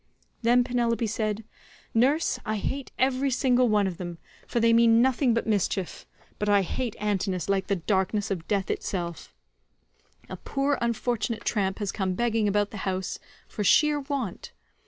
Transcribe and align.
Then 0.41 0.63
Penelope 0.63 1.05
said, 1.05 1.43
"Nurse,147 1.93 2.41
I 2.47 2.55
hate 2.57 2.91
every 2.97 3.29
single 3.29 3.69
one 3.69 3.85
of 3.85 3.97
them, 3.97 4.17
for 4.47 4.59
they 4.59 4.73
mean 4.73 4.99
nothing 4.99 5.35
but 5.35 5.45
mischief, 5.45 6.07
but 6.39 6.49
I 6.49 6.63
hate 6.63 6.95
Antinous 6.99 7.47
like 7.47 7.67
the 7.67 7.75
darkness 7.75 8.31
of 8.31 8.47
death 8.47 8.71
itself. 8.71 9.31
A 10.27 10.37
poor 10.37 10.79
unfortunate 10.81 11.45
tramp 11.45 11.77
has 11.77 11.91
come 11.91 12.15
begging 12.15 12.47
about 12.47 12.71
the 12.71 12.77
house 12.77 13.19
for 13.47 13.63
sheer 13.63 13.99
want. 13.99 14.53